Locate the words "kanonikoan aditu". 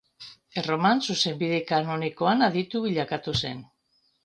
1.73-2.85